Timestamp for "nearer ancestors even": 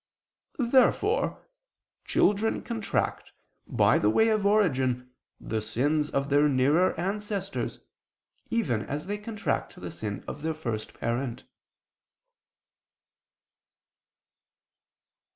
6.49-8.81